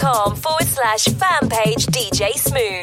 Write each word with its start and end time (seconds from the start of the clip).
Facebook.com 0.00 0.36
forward 0.36 0.66
slash 0.66 1.04
fan 1.04 1.48
page 1.48 1.86
DJ 1.86 2.32
Smooth. 2.34 2.79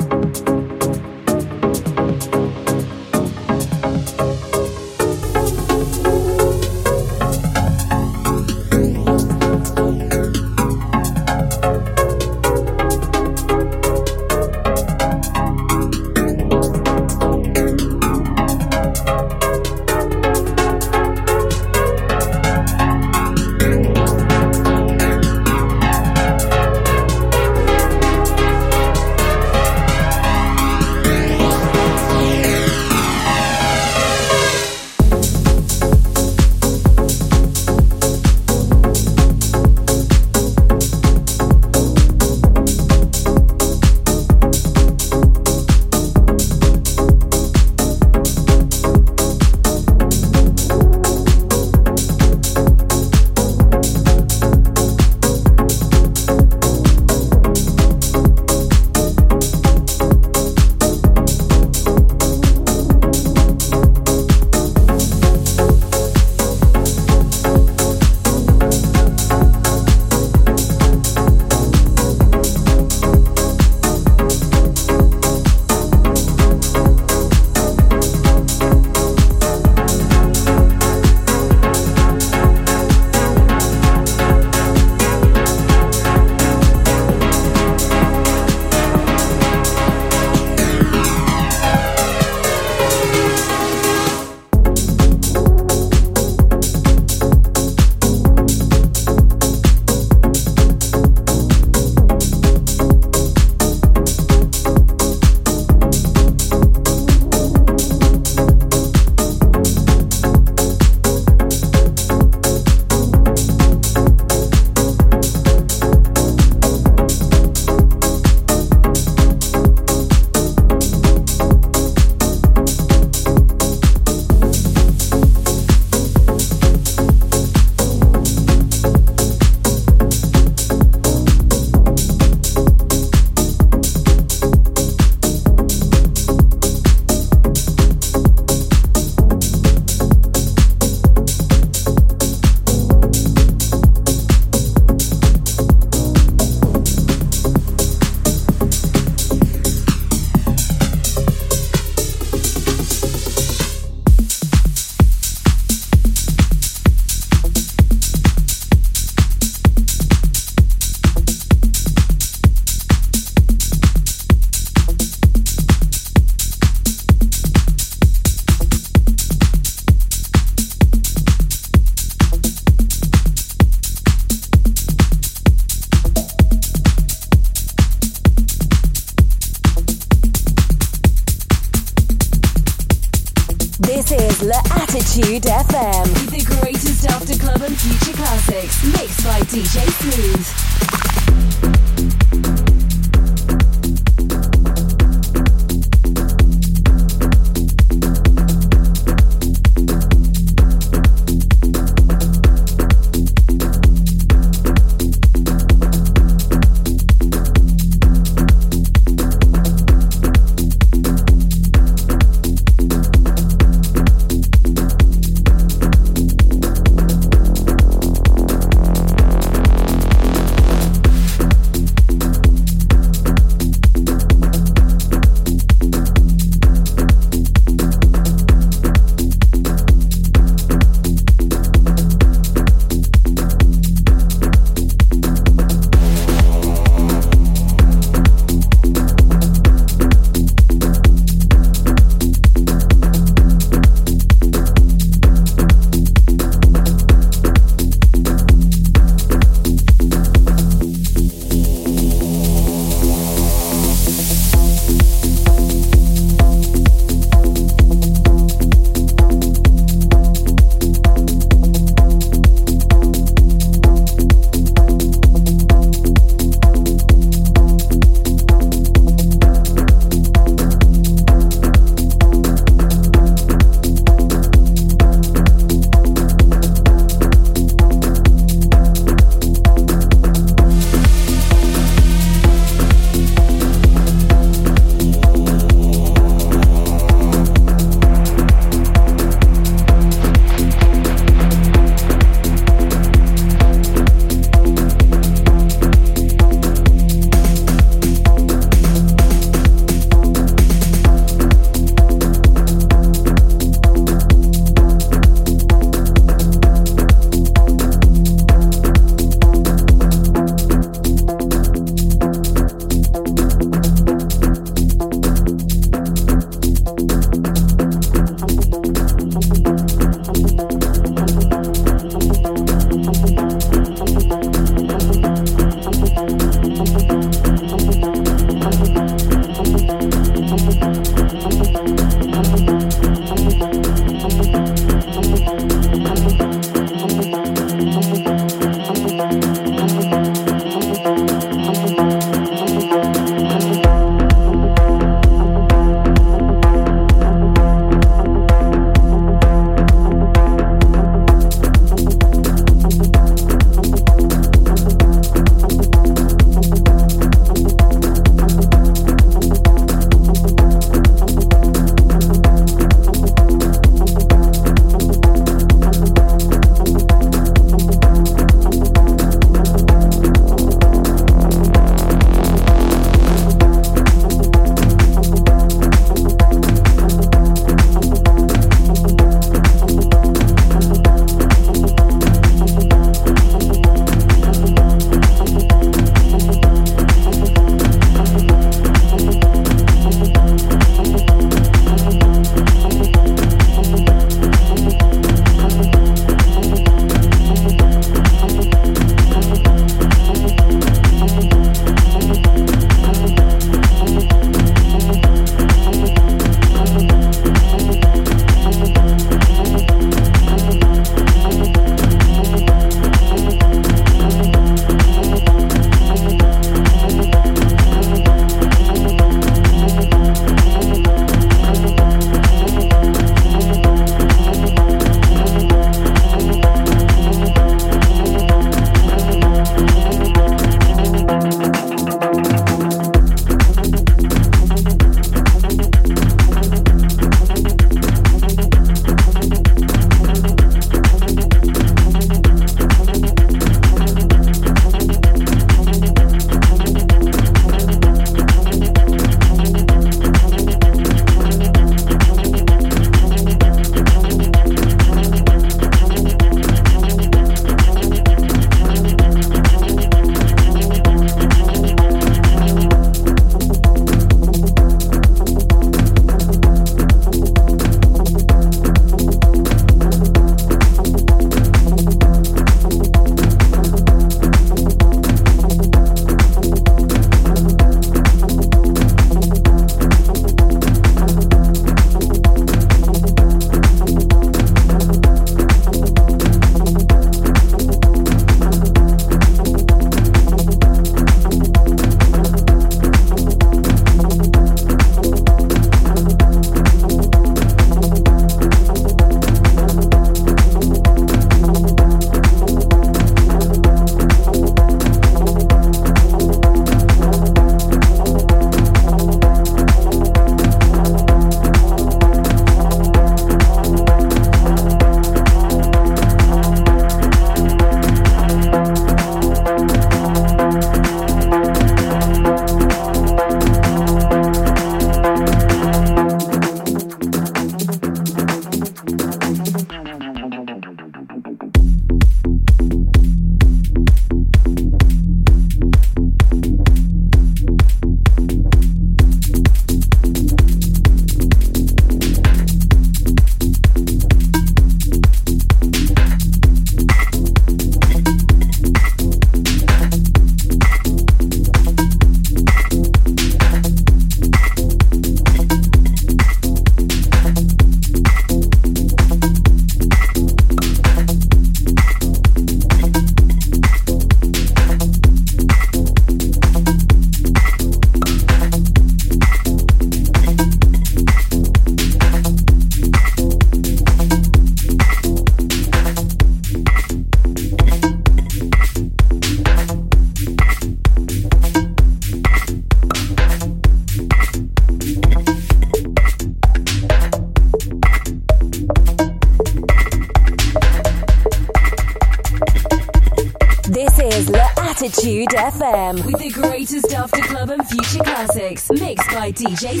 DJ 599.60 600.00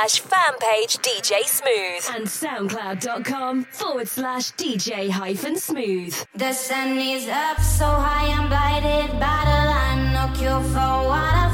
slash 0.00 0.20
fan 0.20 0.58
page 0.58 0.96
DJ 0.98 1.42
Smooth 1.44 2.16
and 2.16 2.26
SoundCloud.com 2.26 3.64
forward 3.64 4.08
slash 4.08 4.52
DJ 4.52 5.10
hyphen 5.10 5.56
Smooth. 5.56 6.16
The 6.34 6.52
sun 6.52 6.96
is 6.98 7.28
up 7.28 7.60
so 7.60 7.84
high, 7.84 8.28
I'm 8.32 8.48
blinded 8.48 9.12
by 9.20 9.42
the 9.44 9.60
line. 9.70 10.12
No 10.14 10.32
cure 10.38 10.62
for 10.72 11.08
what 11.08 11.49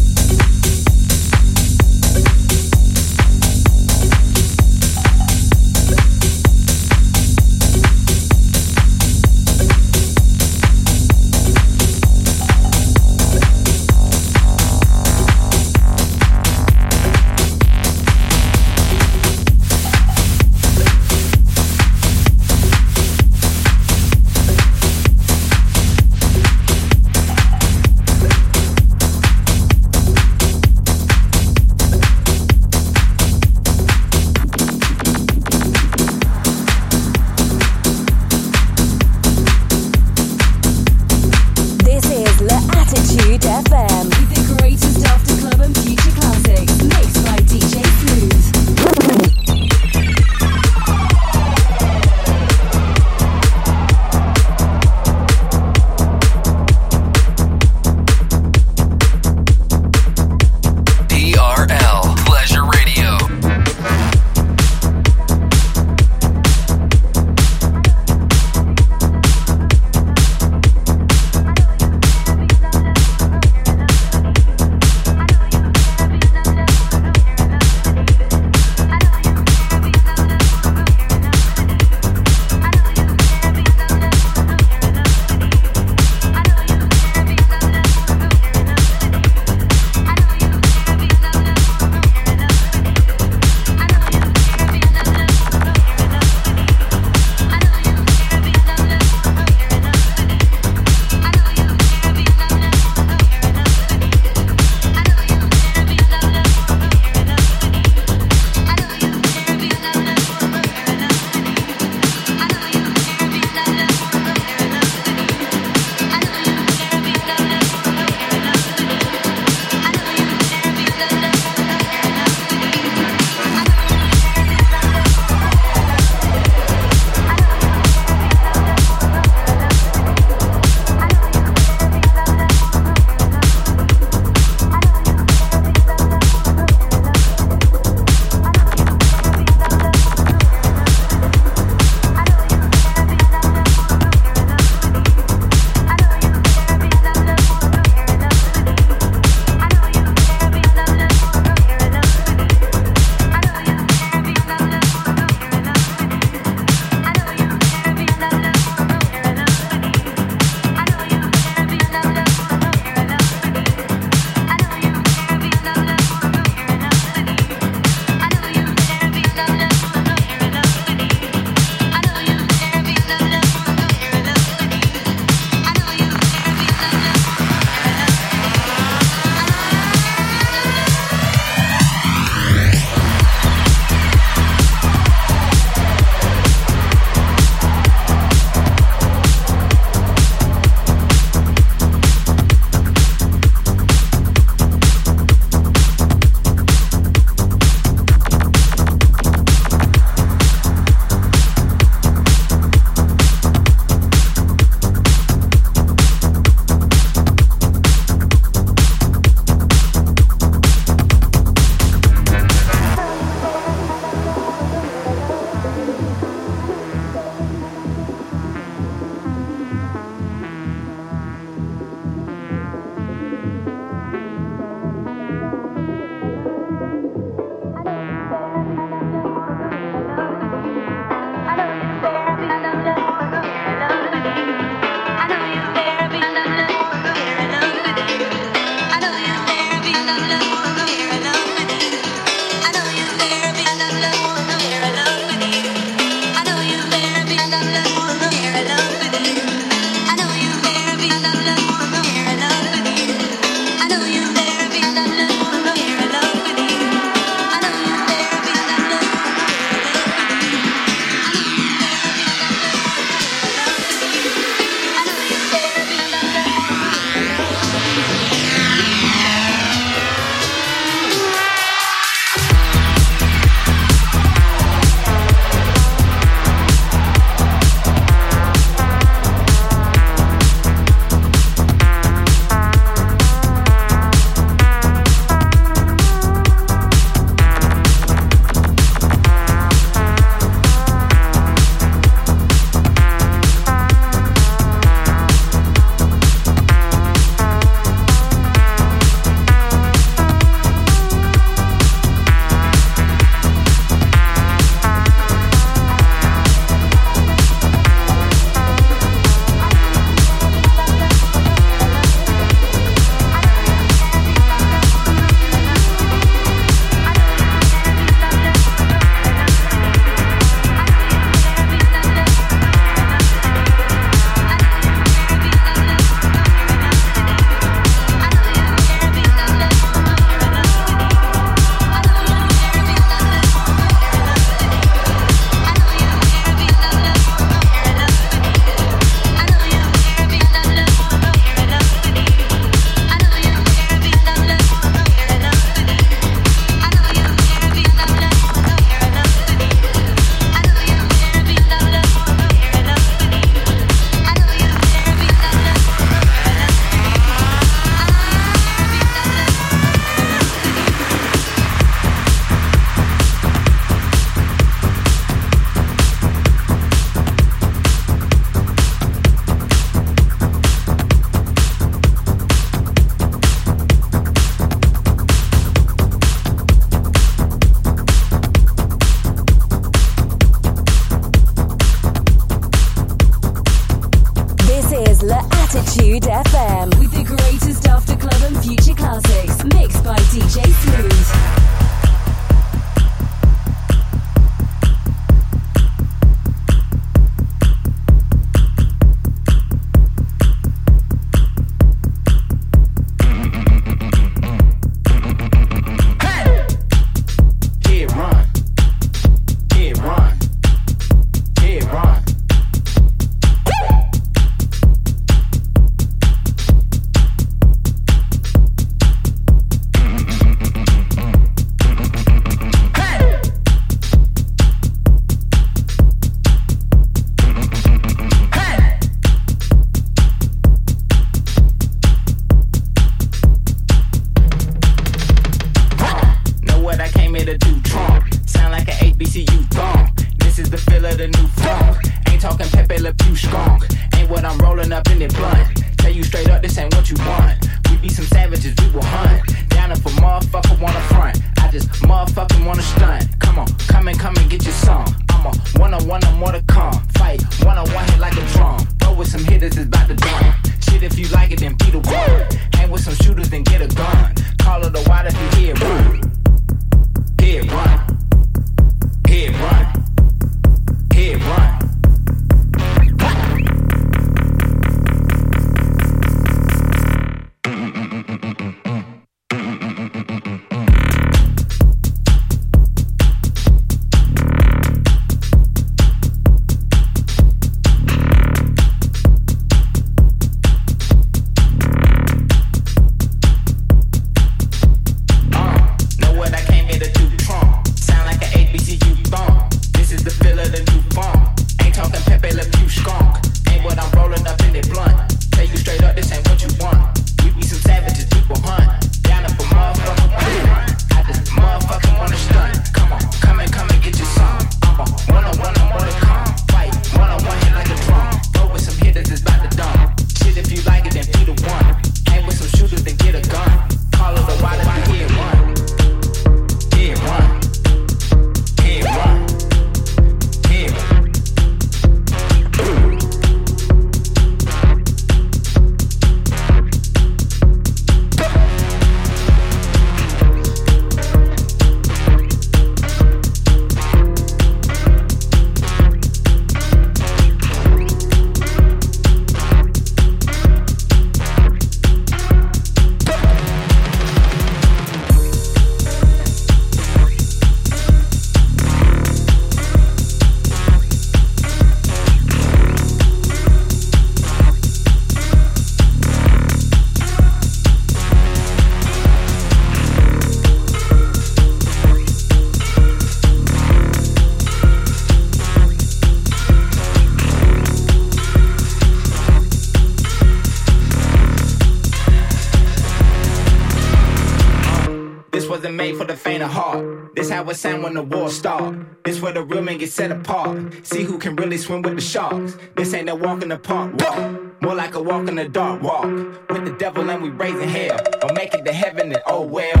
it 587.71 587.75
sound 587.75 588.03
when 588.03 588.13
the 588.13 588.23
war 588.23 588.49
start. 588.49 588.95
This 589.23 589.41
where 589.41 589.53
the 589.53 589.63
real 589.63 589.81
men 589.81 589.97
get 589.97 590.11
set 590.11 590.31
apart. 590.31 590.93
See 591.05 591.23
who 591.23 591.37
can 591.37 591.55
really 591.55 591.77
swim 591.77 592.01
with 592.01 592.15
the 592.15 592.21
sharks. 592.21 592.77
This 592.95 593.13
ain't 593.13 593.25
no 593.27 593.35
walk 593.35 593.61
in 593.61 593.69
the 593.69 593.77
park 593.77 594.13
walk. 594.19 594.81
More 594.81 594.95
like 594.95 595.15
a 595.15 595.21
walk 595.21 595.47
in 595.47 595.55
the 595.55 595.69
dark 595.69 596.01
walk. 596.01 596.25
With 596.69 596.85
the 596.85 596.95
devil 596.97 597.29
and 597.29 597.41
we 597.41 597.49
raising 597.49 597.87
hell. 597.87 598.19
Or 598.43 598.53
make 598.53 598.73
it 598.73 598.83
to 598.85 598.93
heaven 598.93 599.31
and 599.31 599.41
oh 599.47 599.61
well. 599.61 600.00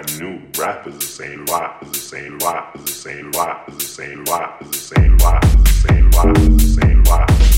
got 0.00 0.20
new 0.20 0.40
rap 0.58 0.86
is 0.86 0.98
the 0.98 1.06
same 1.06 1.44
rap 1.46 1.82
is 1.82 1.90
the 1.90 1.98
same 1.98 2.38
rap 2.38 2.74
is 2.76 2.82
the 2.82 2.88
same 2.88 3.30
rap 3.32 3.68
is 3.68 3.76
the 3.76 3.82
same 3.82 4.24
rap 4.24 4.62
is 4.62 4.70
the 4.70 4.76
same 4.76 5.16
rap 5.18 5.44
is 5.44 5.50
the 5.50 5.64
same 5.68 6.10
rap 6.10 6.38
is 6.38 6.76
the 6.76 6.80
same 6.80 7.02
rap. 7.04 7.49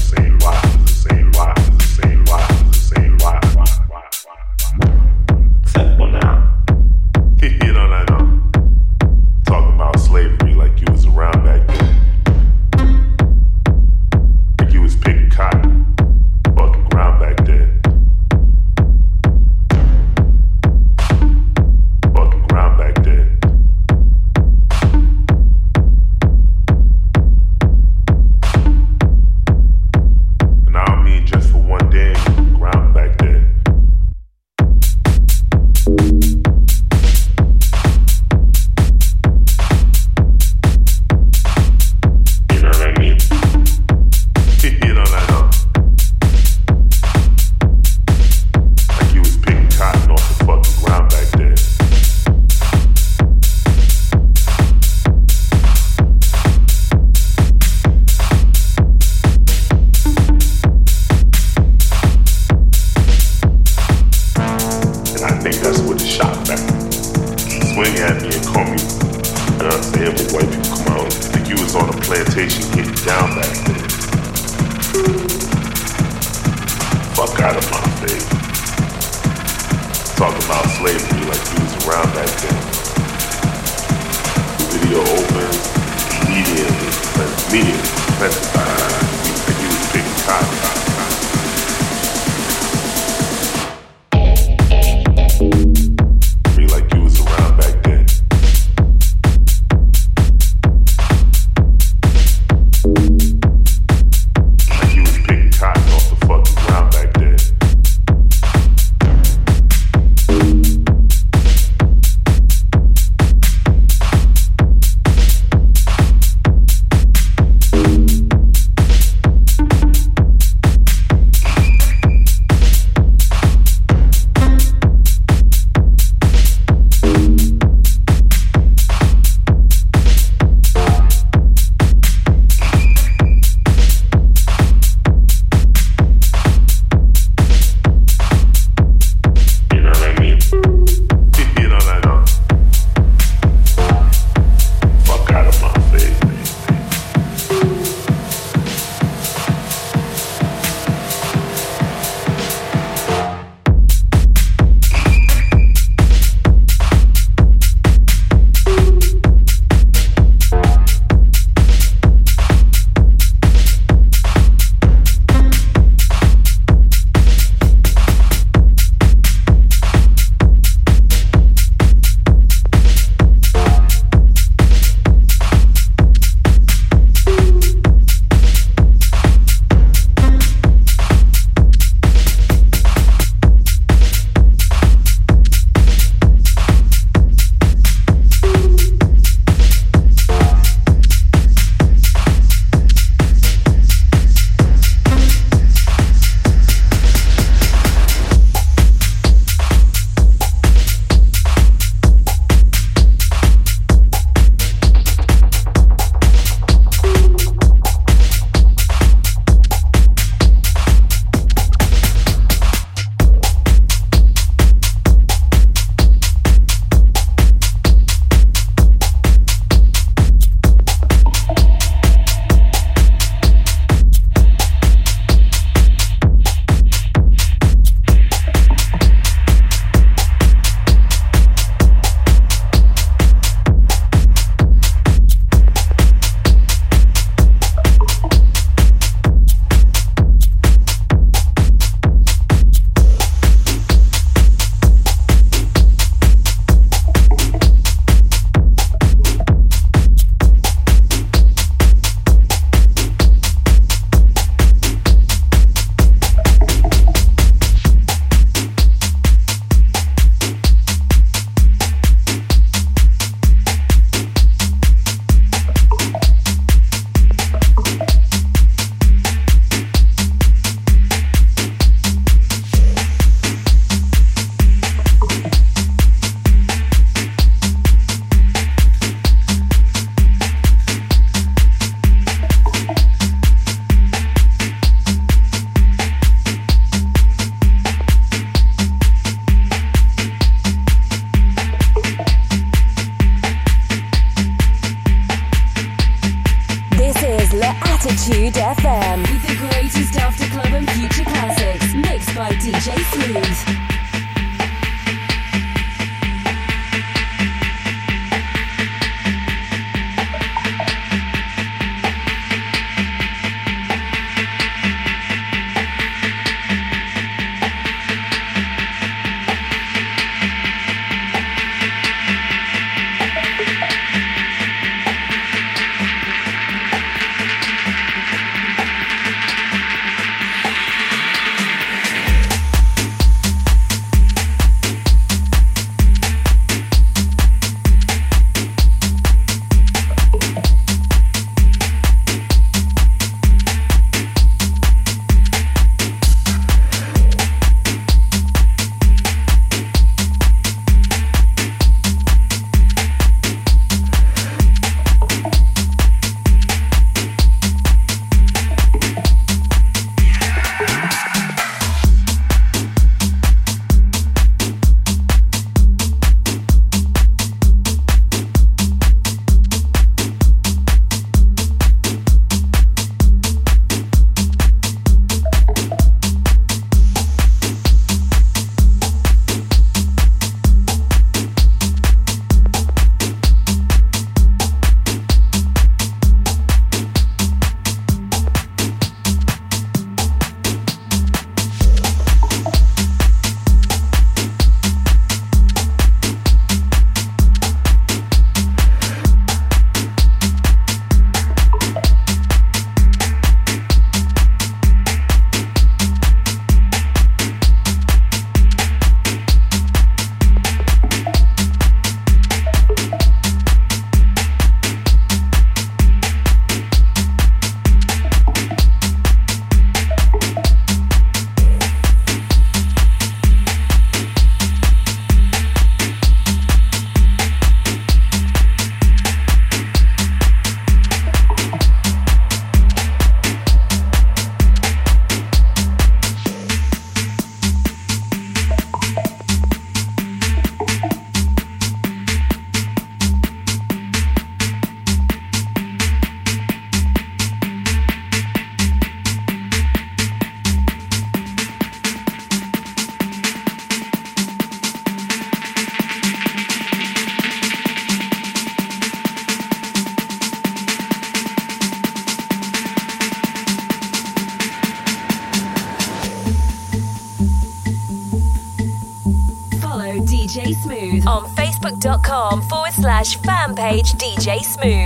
DJ 474.16 474.62
Smooth 474.64 475.02